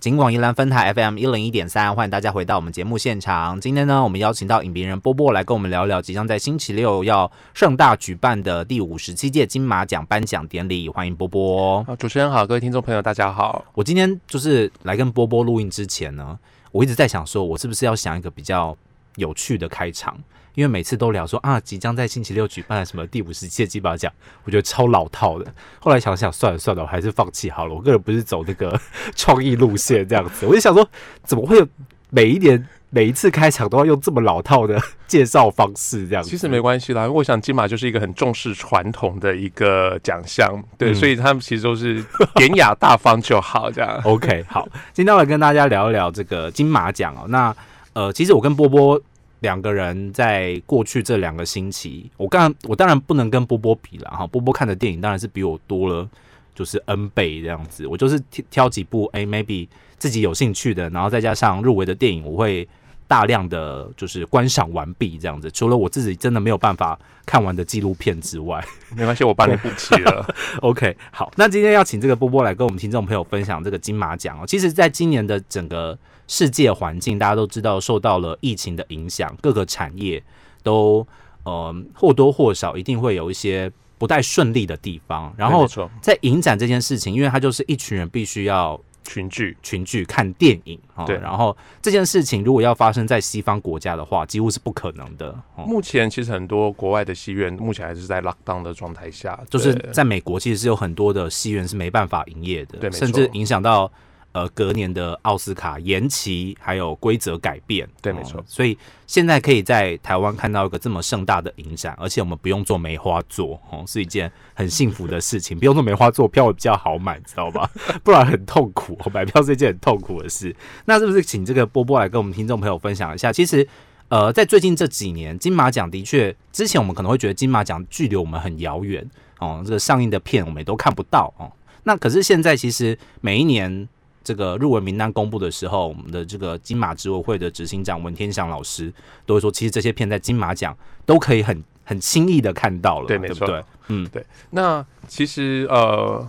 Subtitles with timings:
[0.00, 3.60] 警广宜兰分台 FM 一零一点三，欢迎大家回到我们节目现场。
[3.60, 10.88] 今天呢，我们邀请到影评人波波来跟我们聊聊即将在星期六要盛大举办的第五十七届金马奖颁奖典礼。
[10.88, 11.84] 欢迎波波。
[11.98, 13.64] 主持人好，各位听众朋友大家好。
[13.74, 16.38] 我今天就是来跟波波录音之前呢，
[16.70, 18.76] 我一直在想说，我是不是要想一个比较
[19.16, 20.16] 有趣的开场。
[20.58, 24.12] 因为每次都聊说啊，即将在星期六举办什么第五十届金马奖，
[24.42, 25.46] 我觉得超老套的。
[25.78, 27.74] 后来想想，算了算了，我还是放弃好了。
[27.76, 28.76] 我个人不是走那个
[29.14, 30.84] 创意路线这样子，我就想说，
[31.22, 31.68] 怎么会有
[32.10, 34.76] 每一年每一次开场都要用这么老套的
[35.06, 36.28] 介绍方式这样子？
[36.28, 43.96] 其实没关系啦，因为我想金马就是一个很重视传统的一个奖项，对，嗯、所以他们其实都是典雅大方就好这样。
[44.02, 47.28] OK，好，今天要来跟大家聊一聊这个金马奖哦。
[47.28, 47.54] 那
[47.92, 49.00] 呃，其实我跟波波。
[49.40, 56.08] 两个人在过去这两个星期，我刚我当然不能跟波波比了哈，波波看的电影当然是比我多了，
[56.54, 57.86] 就是 N 倍这样子。
[57.86, 62.68] 我就是挑挑几部哎，maybe 自己有兴趣的，然后再加上入围的电影，我会
[63.08, 65.50] 大量的就是观赏完毕这样子。
[65.50, 68.64] 除了我自己真的没有办法看完的纪录片之外，
[68.94, 70.34] 没关系，我帮你补齐了。
[70.62, 74.46] OK，好，那今天要请这个波波来跟我们听众朋友分享这个金马奖哦。
[74.46, 80.22] 其实，在今年的整个世界环境，大家都知道受到了疫情的影响，各个产业
[80.62, 81.06] 都
[81.44, 85.32] 呃或多或少一定会有一些不太顺利的地方。
[85.36, 85.66] 然后
[86.02, 91.04] 在影展这件事情，因为它就是一群人必须要群聚群聚看电影啊。
[91.04, 95.34] 对，然后这件事情如果要发生在西方国家的话，几乎是不可能的。
[95.56, 103.90] 目前其实很多国外的戏院目前还是在 lockdown 的状态下，就是在美国其实是有很多的戏院是没办法营业的，对，甚至影响到。
[104.32, 108.44] 呃，隔年的奥斯卡延期，还有规则改变，对，没错、嗯。
[108.46, 108.76] 所以
[109.06, 115.58] 现在可以在台湾看到一个这么盛大的影展，而且我们不用做梅花座，哦、嗯，是一件很幸福的事情。
[115.58, 117.68] 不用做梅花座，票会比较好买，知道吧？
[118.04, 120.54] 不然很痛苦，买票是一件很痛苦的事。
[120.84, 123.32] 那是不是请这个波波来跟我们听众朋友分享一下？
[123.32, 123.66] 其实，
[124.08, 129.02] 呃，在最近这几年，金马奖的确，之前我们可能会觉得金马奖距离我们很遥远，
[129.40, 131.52] 哦、嗯，这个上映的片我们也都看不到，哦、嗯。
[131.84, 133.88] 那可是现在，其实每一年。
[134.28, 138.92] 这个入围名单公布的时候，我们的这个金马执委会的执行长文天祥老师
[139.24, 144.22] 都会说，其实这些片在金马奖都可以很很轻易的看到了，对，没错，对，嗯，对。
[144.50, 146.28] 那其实呃，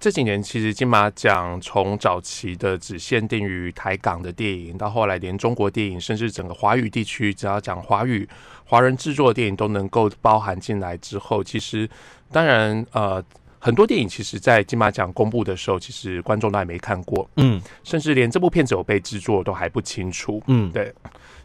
[0.00, 8.28] 这几年其实金马奖从早期的只限定于台港的电影，到后来连中国电影，甚至整个华语地区，只要讲华语、
[8.64, 11.88] 华人制作的电影都能够包含进来之后，其实
[12.32, 13.22] 当然呃。
[13.58, 20.92] 很多电影其实，在金马奖公布的时候，其实观众都还没看过，嗯，甚至连这部片子有被制作都还不清楚，嗯，对。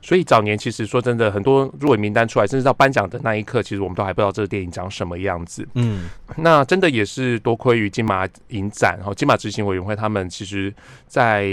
[0.01, 6.09] 所以早年其实说真的，很多入围名单出来，甚至到颁奖的那一刻，其实我们都还不知道这个电影长什么样子，嗯。
[6.35, 10.73] 那真的也是多亏于金马影展，然后金马执行委员会他们其实，
[11.07, 11.47] 在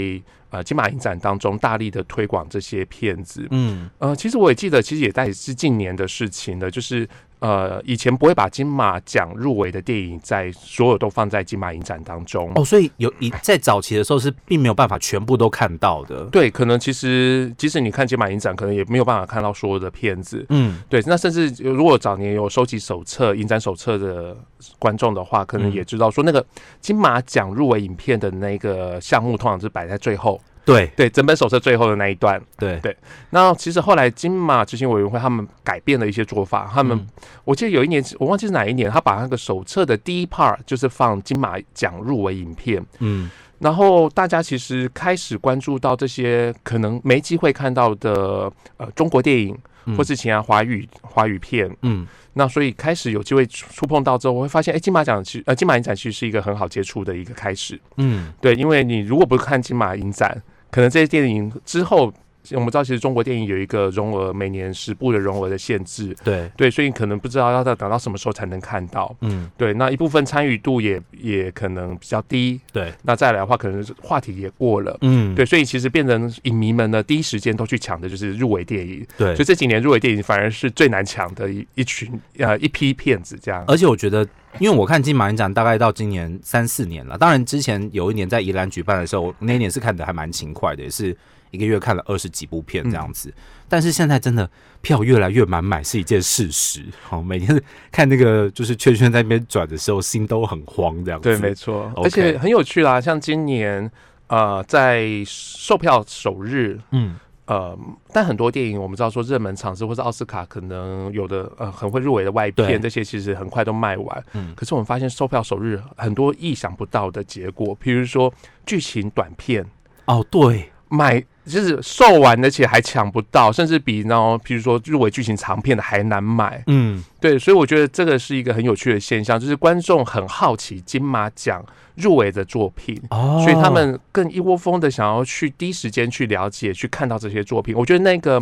[0.49, 7.07] 呃金马影展当中大力的推广这些片子，嗯，呃，其实我也记得，其实也在是近年的事情了，就是。
[7.41, 16.23] 呃，以前不会把金马奖入围的电影在所有都放在金马影展当中哦，所以有一在早期的时候是并没有办法全部都看到的。
[16.25, 20.45] 对，可能其实即使你看金马影展，可能也没有办法看到所有的片子。
[20.49, 24.37] 嗯，对，那甚至如果早年有收集手册、影展手册的
[24.77, 26.45] 观众的话，可能也知道说那个
[26.79, 30.39] 金马奖入围影片的那个项目，通常是摆在最后。
[30.65, 30.87] 对。
[30.95, 32.79] 对，整本手册最后的那一段，对。
[32.79, 32.95] 对。
[33.29, 37.07] 那其实后来金马执行委员会他们改变了一些做法，他们、嗯、
[37.43, 43.29] 我记得有一年我忘记是哪一年，他把那个手册的第一 part 就是放金马奖入围影片，嗯，
[43.59, 49.57] 然后大家其实开始关注到这些可能没机会看到的呃中国电影。
[49.97, 62.13] 或是其他华语华语片，嗯，那所以开始有机会触碰到之后，我会发现，哎、欸，金马奖其实呃金马影展其实是一个很好接触的一个开始，嗯，对，因为你如果不看金马影展，可能这些电影之后。
[62.51, 66.15] 我们知道，其实中国电影有一个容额，每年十部的容额的限制。
[66.23, 69.15] 对对，所以你可能不知道要到等到什么时候才能看到。
[69.21, 69.73] 嗯，对。
[69.75, 72.59] 那一部分参与度也也可能比较低。
[72.73, 72.91] 对。
[73.03, 74.97] 那再来的话，可能是话题也过了。
[75.01, 75.45] 嗯，对。
[75.45, 79.05] 所以其实变成影迷们呢，第一时间都去抢的就是入围电影。
[79.17, 79.35] 对。
[79.35, 83.63] 所以这几年入围电影反而是最难抢的一一群呃一批片子这样。
[83.67, 84.27] 而且我觉得，
[84.59, 91.15] 因为我看金马影展大概到今年三四年了，当然之前有一年在宜兰举办的时候，那一年是看的还蛮勤快的，也是。
[91.51, 93.33] 一个月看了二十几部片这样子，嗯、
[93.69, 94.49] 但是现在真的
[94.81, 96.83] 票越来越满买是一件事实。
[97.03, 97.61] 好，每天
[97.91, 101.29] 看那个就是圈圈在那边转的时候，心都很慌这样子。
[101.29, 102.99] 对，没错而且很有趣啦。
[102.99, 103.91] 像今年
[104.27, 107.17] 呃，在售票首日，嗯，
[107.47, 107.77] 呃，
[108.13, 114.23] 但很多电影我们知道说热门场次或者奥斯卡可能有的呃很会入围的外片，这些其实很快都卖完。
[114.31, 118.33] 嗯，可是我们发现售票首日很多意想不到的结果，譬如说
[118.65, 119.65] 剧情短片
[120.05, 126.63] 哦，对，买就是售完而且还抢不到，甚至比那种譬如说入围剧情长片的还难买。
[126.67, 131.65] 嗯，对，所以我觉得这个是一个很有趣的现象，就是观众很好奇金马奖。
[131.95, 132.99] 入围的作品，
[133.43, 137.75] 所以他们更一窝蜂的想要去第一时间去了解、去看到这些作品。
[137.75, 138.41] 我觉得那个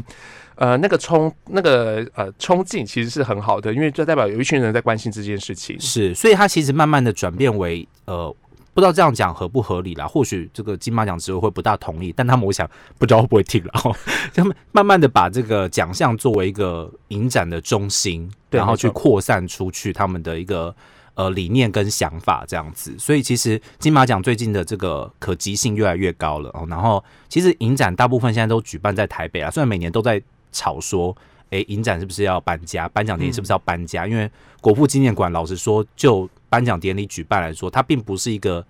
[0.56, 5.76] 呃那个冲那个呃冲劲其实是很好的，因为这代表有一群人在关心这件事情。
[5.80, 8.34] 是，所以它其实慢慢的转变为呃
[8.80, 10.08] 不知道这样讲合不合理啦。
[10.08, 13.94] 或许这个金马奖执委会不大同意，但他们我想不知道会不会听，然 后
[14.34, 20.74] 他们慢慢的把这个奖项作为一个影展的中心，然后去扩散出去他们的一个。
[21.16, 26.66] 呃，理念跟想法这样子，所以其实金马奖最近的这个可及性越来越高了哦。
[26.70, 30.22] 然后，其实影展大部分现在都举办在台北啊，虽然每年都在
[30.54, 31.14] 吵说，
[31.50, 32.88] 哎，影展是不是要搬家？
[32.90, 34.06] 颁奖典礼是不是要搬家？
[34.06, 34.30] 嗯、因为
[34.62, 38.66] 国父纪念馆老实说，就颁奖典礼举办来说，它并不是一个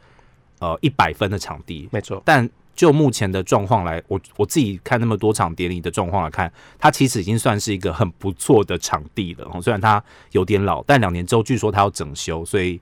[0.60, 2.50] 呃一百分的场地，没错，但。
[2.76, 9.46] 就目前的状况来，我我自己看那么多场典礼的状况来看，它其实已经算是一个很不错的场地了。
[9.62, 12.80] 虽然它有点老，但两年之后据说它要整修，所以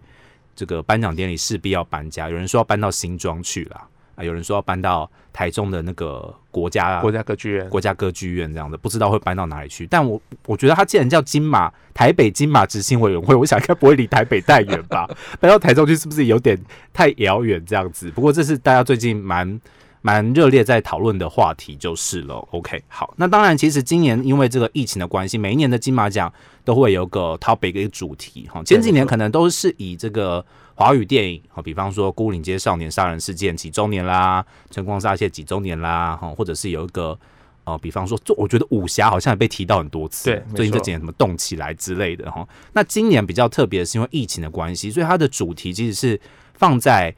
[0.56, 2.30] 这个颁奖典礼势必要搬家。
[2.30, 9.86] 有人说要搬到新庄去了啊，有人说要搬到台中的那个国家国家歌剧院，国家歌剧院这样的，不知道会搬到哪里去。
[9.86, 15.08] 但我我觉得它既然叫金马台北金马执行委员会，我想应该不会离台北太远吧？
[15.40, 16.58] 搬到台中去是不是有点
[16.92, 18.10] 太遥远这样子？
[18.12, 19.62] 不过这是大家最近蛮。
[20.02, 22.36] 蛮热烈在讨论的话题就是了。
[22.52, 26.32] OK，好，那当然，其实今年因为这个疫情的关系，每一年的金马奖
[26.64, 28.64] 都会有个 topic 一个主题哈。
[28.64, 30.46] 前几年可能都是以这个
[30.76, 34.42] 华语电影，比方说《孤岭街少年杀人事件》几周年啦，
[34.74, 37.18] 《晨光乍泄》几周年啦，哈，或者是有一个
[37.66, 42.48] 呃，比方说，就我觉得武侠好像也被提到很多次，对，最近这几年什么动起来之类的哈。
[42.74, 46.22] 那今年比较特别的是因为疫情的关系，所以它的主题其实是
[46.54, 47.14] 放在。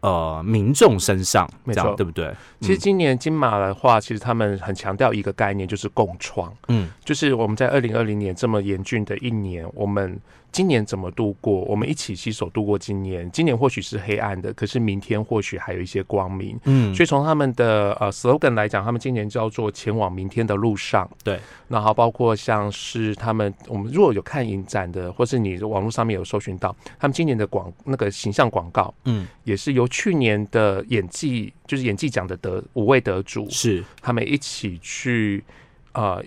[0.00, 2.34] 呃，民众身上，没错，对不对？
[2.60, 6.52] 其实今年金马的话，其实他们很强调一个概念，就是共创。
[6.68, 10.20] 嗯，就是我们在二零二零年这么严峻的一年，我们。
[10.52, 11.60] 今年怎么度过？
[11.62, 13.30] 我们一起携手度过今年。
[13.30, 16.58] 今年或许是黑暗的，可是明天或许还有一些光明。
[16.64, 21.08] 嗯，所以从他们的呃 slogan 来讲，他们今年叫做“前往明天的路上”。
[21.22, 21.38] 对，
[21.68, 35.44] 然后包括像是他们，我们如果有看影展的，或是你网络上面有搜寻到他们今年的广那个形象广告，嗯，也是由去年的演技就是演技奖的得五位得主是他们一起去
[35.92, 36.24] 呃。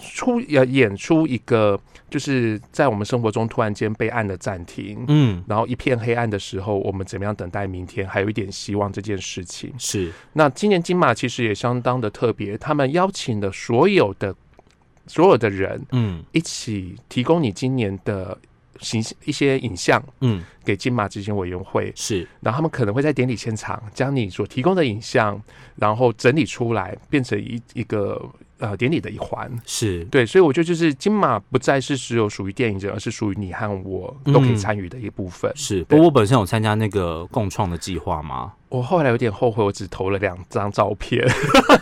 [0.00, 1.78] 出要演出一个，
[2.08, 10.12] 就是在我们生活中突然间被按了暂停，嗯，然后一片黑暗的时候，我们怎么样等待明天，还有一点希望这件事情是。
[10.32, 14.34] 那今年金马其实也相当的特别，他们邀请了所有的
[15.06, 18.36] 所有的人，嗯，一起提供你今年的
[18.80, 25.40] 形一些影像，嗯，给金马执行委员会是，然后他们可能会在典礼现场将你所提供的影像，
[25.76, 28.20] 然后整理出来，变成一一个。
[28.58, 35.50] 呃，典礼的一环是对，所以我觉得就是金马不再是只有属于电影人，而是属于你和我都可以参与的一部分。
[35.50, 38.54] 嗯、是，不过我本身有参加那个共创的计划吗？
[38.70, 41.22] 我后来有点后悔，我只投了两张照片。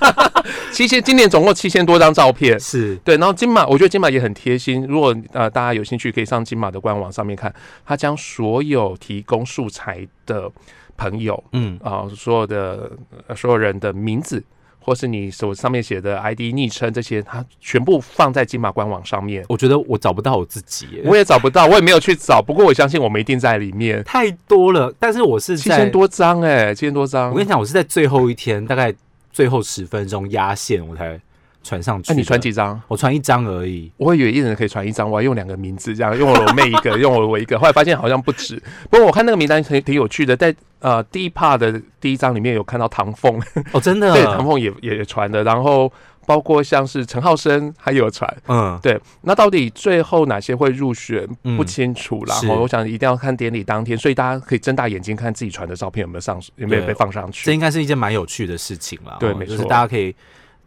[0.72, 3.16] 七千，今年总共七千多张照片，是对。
[3.18, 4.84] 然后金马，我觉得金马也很贴心。
[4.88, 7.54] 如果呃大家有兴趣，可以上金马的官网上面看，
[7.86, 10.50] 他将所有提供素材的
[10.96, 12.90] 朋友，嗯啊、呃，所有的
[13.36, 14.42] 所有人的名字。
[14.84, 19.42] 或是你手上面写的 ID 昵称这些，它全部放在金马官网上面。
[19.48, 22.42] 我觉得我找不到我自己，我也找不到，我也没有去找。
[22.42, 24.04] 不过我相信我们一定在里面。
[24.04, 27.30] 太多了，但是我是七千多张哎，七千多张。
[27.30, 28.94] 我跟你讲，我是在最后一天，大概
[29.32, 31.18] 最后十分钟压线，我才
[31.64, 32.12] 传上去。
[32.12, 32.80] 那、啊、你传几张？
[32.86, 33.90] 我传一张而已。
[33.96, 37.58] 我以为一人可以传一张，我还用两个名字这样，用我妹一个， 用我我一个。
[37.58, 38.62] 后来发现好像不止。
[38.88, 40.54] 不过我看那个名单挺挺有趣的，在。
[40.80, 43.40] 呃，第一 part 的第一章里面有看到唐凤
[43.72, 45.90] 哦，真的， 对，唐凤也也传的，然后
[46.26, 60.14] 包括像是陈浩生，还有传，嗯，对，那到底最后哪些会入选不清楚，然后我想一定要看典礼当天，所以大家可以睁大眼睛看自己传的照片有没有上，有没有被放上去，这应该是一件蛮有趣的事情了，对，没错，就是大家可以。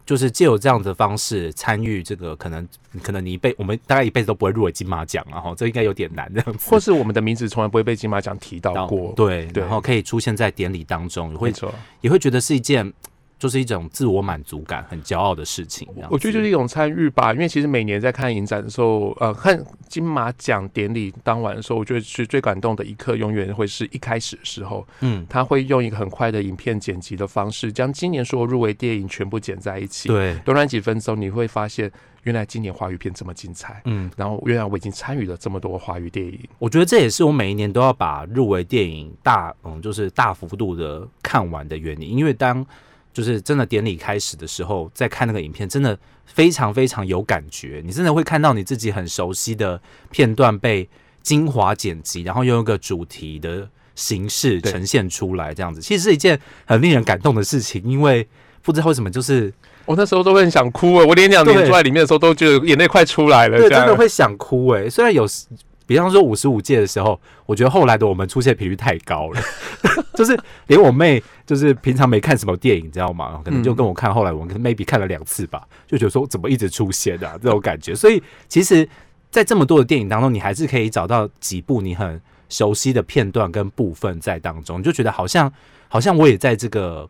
[0.08, 2.66] 就是借由这样的方式参与这个，可能
[3.02, 6.70] 可能你一辈我们大概一辈子都不会入围金马奖啊，哈，这应该有点难这样子。
[6.70, 11.52] 或是我们的名字从来不会被金马奖提到过，对，对，然后可以出现在典礼当中，也会
[12.00, 12.90] 也会觉得是一件
[13.38, 15.86] 就是一种自我满足感，很骄傲的事情。
[16.10, 24.84] 我觉得就是一种参与吧，因为其实每年在看影展的时候，呃，看金马奖典礼当晚的时候，我觉得是最感动的一刻，永远会是一开始的时候。
[25.00, 30.08] 嗯，他会用一个很快的影片剪辑的方式，将今年所有入围电影全部剪在一起。
[30.08, 31.88] 对，短短几分钟，你会发现
[32.24, 33.80] 原来今年华语片这么精彩。
[33.84, 36.40] 嗯，然后原来我已经参与了这么多华语电影。
[36.58, 42.66] 我觉得这也是我每一年都要把入围电影大，嗯，就是大幅度的看完的原因，因为当。
[43.12, 47.82] 就是真的典礼开始的时候，在看那个影片，真的非常非常有感觉。
[47.84, 50.88] 你真的会看到你自己很熟悉的片段被
[51.22, 57.82] 精华剪辑，然后用一个主题的形式呈现出来，这样子其实是一件很令人感动的事情。
[57.84, 58.26] 因为
[58.62, 59.52] 不知道为什么，就是
[59.84, 61.04] 我那时候都会很想哭啊！
[61.04, 63.58] 我连两年坐在里面的时候，都觉得眼泪快出来了。
[63.58, 64.88] 对，真的会想哭哎！
[64.88, 65.46] 虽然有时。
[65.88, 69.40] 比方说五十五届的时候，我觉得后来的我们出现频率太高了，
[70.14, 73.40] 就是连我妹就是平常没看什么电影，你知道吗？
[73.42, 77.94] 可能就跟我看，后来我们 maybe 看了两次吧，就觉得说怎么一直出现啊这种感觉。
[77.94, 78.86] 所以其实，
[79.30, 85.50] 在这么多的电影当中，你还是可以找到几部你很熟悉的片段跟部分在当中，你就觉得好像
[85.88, 87.08] 好像我也在这个。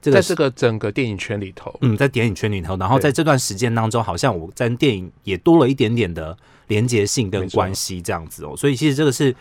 [0.00, 6.36] 这个、在这个整个电影圈里头，嗯，在电影圈里头，然后在这段时间当中，好像我在电影也多了一点点的
[6.68, 9.34] 连结性跟关系这样子哦，所以其实这个是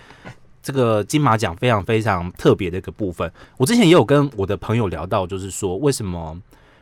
[0.63, 3.31] 这个金马奖非常非常特别的一个部分。
[3.57, 6.41] 我之前也有跟我的朋友聊到，就是说为什么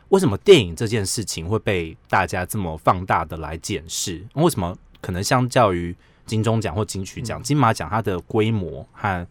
[0.10, 4.24] 为什么电影这件事情会被大家这么放大的来检视？
[4.36, 5.94] 为什么可能相较于
[6.26, 9.28] 金钟奖或金曲奖，金马奖它的规模和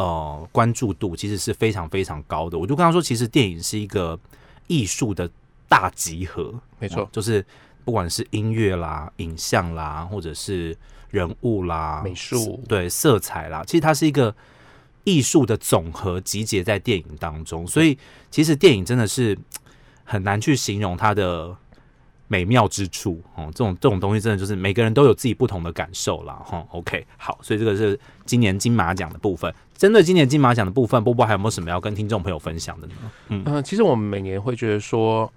[0.00, 2.58] 呃，关注度其实是非常非常高的。
[2.58, 4.18] 我就跟他说，其实电影是一个
[4.66, 5.30] 艺术的
[5.68, 7.44] 大集合，没错，就是
[7.84, 10.74] 不管是音乐啦、影像啦，或者是
[11.10, 14.34] 人物啦、美术，对，色彩啦，其实它是一个
[15.04, 17.66] 艺术的总和集结在电影当中。
[17.66, 17.98] 所以，
[18.30, 19.38] 其实电影真的是
[20.04, 21.54] 很难去形容它的。
[22.32, 26.40] 美妙之处哦，这种这种东西真的就是每个人都有自己不同的感受啦。
[26.46, 26.64] 哈。
[26.70, 29.52] OK，好，所以这个是今年金马奖的部分。
[29.76, 32.94] 针对今年金马奖的部分，波波还有没有什么要跟听众朋友分享的呢？
[33.28, 35.30] 嗯，其实我们每年会觉得说。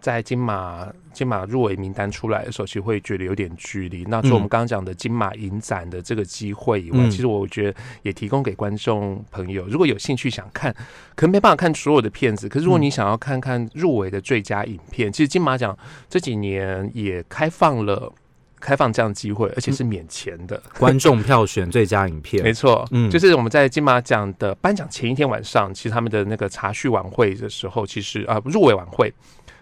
[0.00, 4.04] 在金马金马入围名单出来的时候，其实会觉得有点距离。
[4.08, 10.72] 那除了我们刚刚讲的金马影展的这个机会以外，嗯、其实我觉得也提供给观众朋友，如果有兴趣想看，
[11.16, 12.48] 可能没办法看所有的片子。
[12.48, 15.76] 可是如果你想要看看入围的最佳影片，嗯、其实金马奖
[16.08, 18.12] 这几年也开放了
[18.60, 22.42] 开放这样的机会，而且是免钱的，嗯、观众票选最佳影片。
[22.44, 29.12] 没错，嗯，就是我们在金马奖的颁奖前一天晚上，其实他们的那个茶叙晚会的时候，其实啊入围晚会。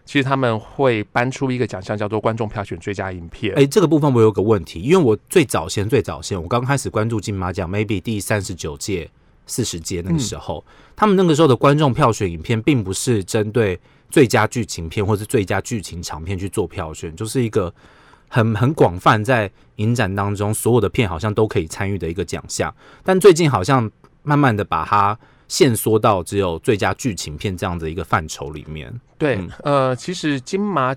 [0.06, 3.52] 其实他们会颁出一个奖项，叫做观众票选最佳影片。
[3.56, 9.10] 哎，这个部分我有个问题，因为我最早先、最早先，我刚开始关注金马奖，maybe 第三十九届、
[9.46, 17.74] 四十届那个时候，嗯、他们那个时候的观众票选影片，并不是针对最佳剧情片或是最佳剧情长片去做票选，就是一个
[18.28, 22.72] 很很广泛，在影展当中所有的片好像都可以参与的一个奖项。
[23.02, 23.90] 但最近好像
[24.26, 25.18] 慢慢的把它。
[25.48, 28.92] 限缩到只有最佳剧情片这样的一个范畴里面。
[29.16, 30.92] 对，嗯、呃，其实金马，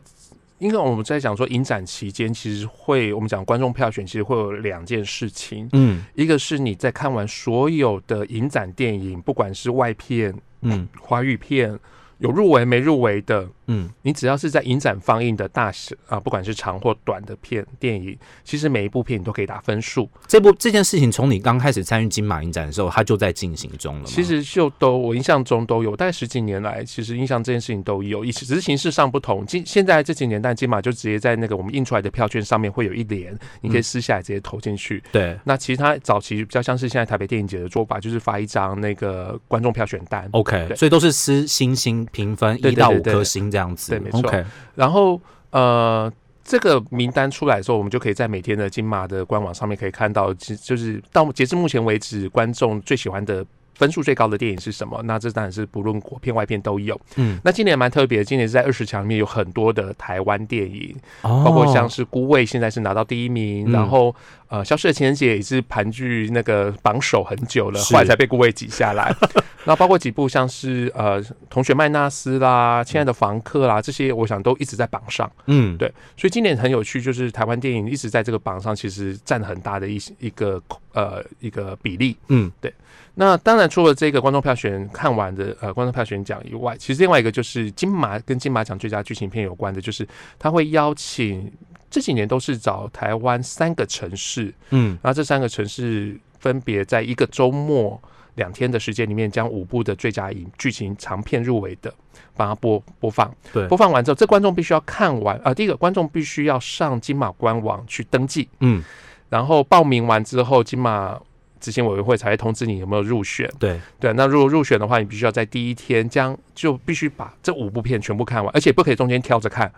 [0.58, 5.70] 因为我们在讲说影展期间，其实会我们讲观众票选，其实会有两件事情。
[5.74, 11.80] 嗯，一个是你在看完所有的影展电影，不管是外片，嗯，华语片。
[12.18, 20.10] 有入围没入围的，嗯，你只要是在影展放映的大小啊，不管是长或短的片电影，其实每一部片你都可以打分数。
[20.28, 24.06] 这部这件事情从你刚开始参与金马影展的时候，它就在进行中了。
[24.06, 29.46] 其实就都我印象中都有，但十几年来，其实印象这件事情都有，只是形式上不同。
[29.46, 34.98] 今现在这几年，但金马就直接在那个我们印出来的票券上面会有一联，你可以撕下来直接投进去。
[34.98, 40.28] 嗯、对，那其实它早期比较像是现在台北电影节的做法，就是发一张那个观众票选单。
[40.32, 42.00] OK，对所以都是撕星星。
[42.12, 44.50] 评分一到五颗星这样子，对，对，对，对，没错。
[44.76, 45.20] 然后
[45.52, 46.12] 呃，
[46.44, 53.46] 这个名单出来的时候，我们就可以在每天的金马的官网上面可以看到，就是到截至目前为止，观众最喜欢的。
[53.76, 55.02] 分数最高的电影是什么？
[55.06, 57.00] 那这当然是不论国片外片都有。
[57.16, 64.14] 嗯，那今年蛮特别，今年是在二十强里面有很多的台湾电影，哦、包括像是《孤味》现在是拿到第一名，嗯、然后
[64.50, 69.16] 呃，《消失的情人节》也是盘踞那个榜首很久了，后来才被《孤味》挤下来。
[69.66, 75.32] 那包括几部像是呃《同学麦纳斯》啦，《亲爱的房客》啦，这些我想都一直在榜上。
[75.46, 75.88] 嗯，对，
[76.18, 80.60] 所以今年很有趣，就是台湾电影一直在这个榜上，其实占很大的一一个
[80.94, 82.18] 呃一个比例。
[82.30, 82.74] 嗯，对。
[83.16, 90.08] 那当然，除了这个观众票选看完的呃观众票选奖以外，其实另外一个就是金马跟金马奖最佳剧情片有关的，就是
[90.40, 91.52] 他会邀请
[91.90, 98.00] 这几年都是找台湾三个城市，嗯，然后这三个城市分别在一个周末
[98.36, 101.94] 两天的时间里面，将五部的最佳影剧情长片入围的，
[102.36, 103.34] 把它播播放。
[103.52, 105.56] 对，播放完之后，这观众必须要看完啊、呃。
[105.56, 108.84] 第一个，观众必须要上金马官网去登记，嗯，
[109.30, 111.20] 然后报名完之后，金马
[111.60, 113.52] 执行委员会才会通知你有没有入选。
[113.60, 119.70] 对对，那如果入选的话，你必须要在第一天将就必须把这五部片全部看完，而且不可以中间挑着看。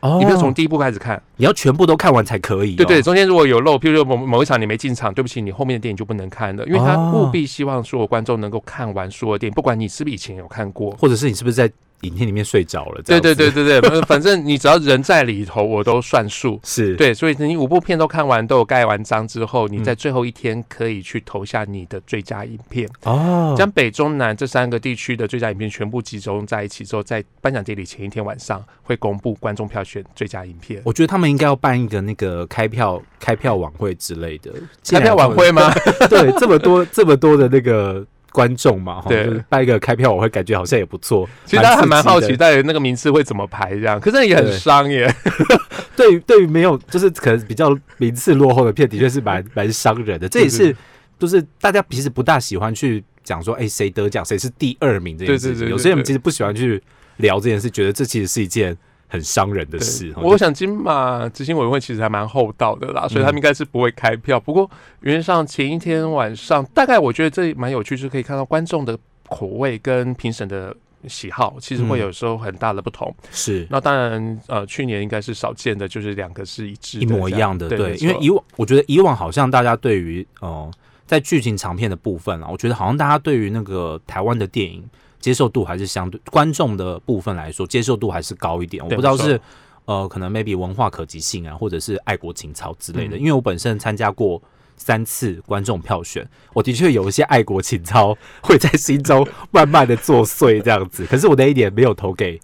[0.00, 2.76] 哦，你不要从第一部开始看，你要全部都看完才可以、哦。
[2.78, 11.70] 对对，中间如果有漏，譬如说某某一场你没进场，对不起，你后面的电影就不能看了，因为他务必希望所有观众能够看完所有电影，不管你是不是以前有看过，或者是你是不是在。
[12.02, 16.58] 影片里面睡着了，对对对对对， 反正你只要人在里头，我都算数。
[16.64, 23.54] 是对，所以你五部片都看完，都有盖完章之后，你在最后一天可以去投下你的最佳影片哦。
[23.56, 30.80] 将北中南这三个地区的最佳影片全部集中在一起之后，在颁奖典礼前一天晚上会公布观众票选最佳影片。
[30.84, 34.50] 我觉得他们应该要办一个那个开票开票晚会之类的，
[34.90, 35.70] 开票晚会吗？
[36.08, 38.06] 对，这么多这么多的那个。
[38.32, 41.28] 观众嘛，对，就是办一个开票，我会感觉好像也不错。
[41.44, 44.00] 其实大家还蛮好奇，到底那个名次会怎么排这样？
[44.00, 45.12] 可是也很伤耶。
[45.96, 50.28] 对于对于没有，就是可能比较名次落后的片，的确是蛮 蛮伤人的。
[50.28, 50.74] 这也是，
[51.18, 55.68] 就是大家其实不大喜欢去讲说，哎，谁得奖，谁是第二名这件事情。
[55.68, 56.82] 有些人其实不喜欢去
[57.18, 58.76] 聊这件事，觉得这其实是一件。
[59.10, 60.14] 很伤人的事。
[60.16, 64.38] 我想金马执行委员会其实还蛮厚道的啦，所以他们应该是不会开票。
[64.38, 68.96] 不过原则上前一天晚上，大概我觉得这蛮有趣，就是可以看到观众的
[69.28, 70.74] 口味跟评审的
[71.08, 73.12] 喜好，其实会有时候很大的不同。
[73.32, 77.68] 是，那当然，呃，去年应该是少见的，就是两个是一致、一模一样的。
[77.68, 80.70] 对，因为以往我觉得以往好像大家对于哦，
[81.04, 84.88] 在剧情长片的部分啊，我觉得好像大家对于那个台湾的电影。
[85.20, 88.82] 接受度还是相对观众的部分来说，接受度还是高一点。
[88.82, 89.40] 我不知道是
[89.84, 93.16] 呃，可能 maybe 文化可及性啊，或者是爱国情操之类的。
[93.16, 94.42] 因为我本身参加过
[94.76, 101.04] 三次观众票选，我的确有一些爱国情操会在心中慢慢的作祟这样子。
[101.10, 102.40] 可是我那一点没有投给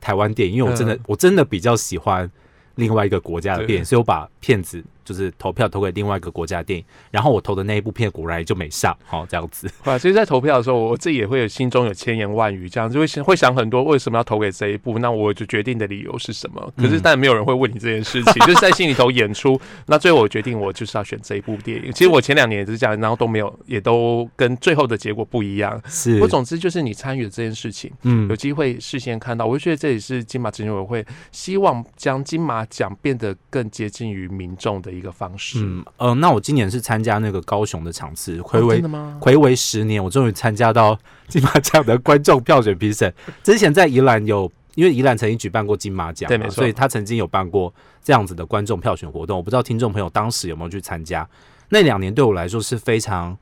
[0.00, 2.30] 台湾电影，因为我真的我真的比较喜欢
[2.74, 4.84] 另外一个国家的电影，所以我把片子。
[5.10, 9.68] 就是投票投给另外一个国家的电影，然后我投的那一部片果然就没上，好这样子。
[9.86, 15.00] 哇，其实，在投票的时候，我自己也会有心中有千言万语，这样就会想会想很多，为什么要投给这一部？
[15.00, 16.72] 那我就决定的理由是什么？
[16.76, 19.60] 可是，但没有人会问你这件事情，嗯、 就是在心里头演出。
[19.86, 21.90] 那最后我决定，我就是要选这一部电影。
[21.90, 25.82] 其实我前两年也是这样，然后都没有，也都跟最后的结果不一样。
[25.86, 35.58] 是，我总之就是你参与的这件事情，嗯，有机会事先看到，我就觉得这也是金马执行委员会希望将金马奖变得更接近于民众的一个方式。
[35.60, 35.84] 嗯。
[35.96, 43.12] 呃，那我今年是参加那个高雄的场次，睽违、哦、睽违十年，我终于参加到金马奖的观众票选评审。
[43.42, 49.36] 之前在宜兰有，因为宜兰曾经举办过金马奖，对，没错，所以他曾经有办过这样子的观众票选活动。
[49.36, 51.28] 我不知道听众朋友当时有没有去参加？
[51.68, 53.36] 那两年对我来说是非常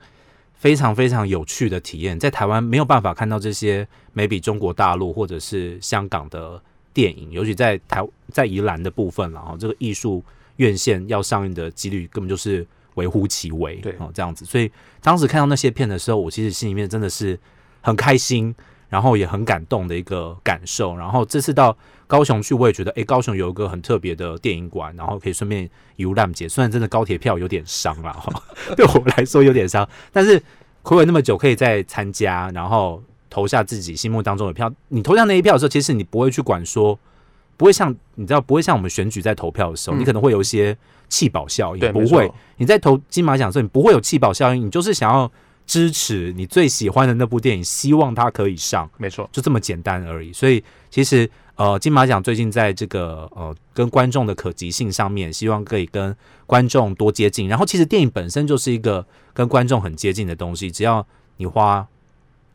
[0.55, 6.61] 非常非常有趣的体验，在台湾没有办法看到这些 maybe 中国大陆或者是香港的
[6.93, 10.23] 电影，尤其在台在宜兰的部分，然后这个艺术。
[10.59, 14.45] 院线要上映的几率根本就是微乎其微，对哦，这样子。
[14.45, 17.39] 所以当时看到那些片的时候，我其实心里面真的是
[17.81, 18.55] 很开心，
[18.89, 20.97] 然后也很感动的一个感受。
[20.97, 21.77] 然后这次到
[22.09, 26.49] 高雄去，我也觉得，诶，高雄有一个很特别的电影馆，然后可以顺便游览街。
[26.49, 28.43] 虽然真的高铁票有点伤了哈，
[28.77, 30.43] 对我来说有点伤，但是
[30.83, 34.73] 睽违那么久，可以再参加，然后投下自己心目当中的票。
[34.89, 36.99] 你投下那一票的时候，其实你不会去管说。
[37.59, 40.75] 不会像你知道，不会像我们选举在投票的时候，嗯、你可能会有一些
[41.09, 41.93] 弃保效应。
[41.93, 45.31] 不会，你在投金马奖的时候，你不会有弃保效应，你就是想要
[45.67, 48.89] 支持你最喜欢的那部电影，希望它可以上。
[48.97, 50.33] 没错，就这么简单而已。
[50.33, 56.17] 所以其实呃，金马奖最近在这个呃跟观众的可及性上面，希望可以跟
[56.47, 57.49] 观众多接近。
[57.49, 61.05] 然后其实电影本身就是一个跟观众很接近的东西，只要
[61.37, 61.87] 你花。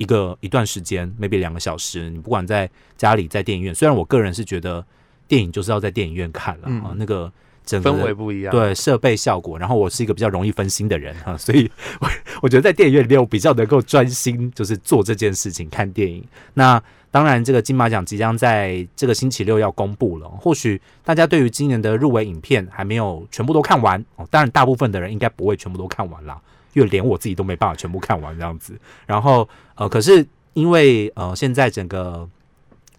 [0.04, 3.74] 一个一段时间，maybe 两个小时，你不管在家里，在电影院。
[3.74, 4.86] 虽然我个人是觉得
[5.30, 7.32] 电影就是要在电影院看了啊，嗯、那个
[7.66, 9.58] 整个氛围不一样，对设备效果。
[9.58, 12.10] 然后我是一个比较容易分心的人哈，所以我
[12.42, 16.22] 我觉得在电影院里面，我比较能够专心，就是做这件事情，看电影。
[16.54, 20.28] 那当然，这个金马奖即将在这个星期六要公布了。
[20.28, 26.42] 或许大家对于今年的入围影片还没有全部都看完哦，当然大部分的人应该不会全部都看完啦。
[26.74, 32.28] 因为连我自己都没办法全部看完这样子，然后呃，可是因为呃，现在整个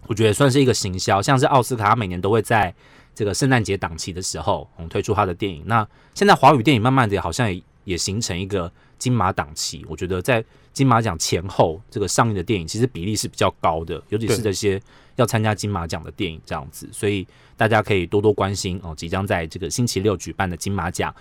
[0.07, 2.75] 我觉得算是一个行销，像是奥斯卡，他每年都会在
[3.15, 5.63] 这个圣诞节档期的时候，嗯，推出他的电影。
[5.67, 14.81] 那现在华语电影慢慢的好像也也形成一个金马档期，我觉得在金马奖前后这个上映的电影其实比例是比较高的，尤其是这些
[15.15, 17.25] 要参加金马奖的电影这样子，所以
[17.57, 21.15] 大家可以多多关心哦，即将在这个星期六举办的金马奖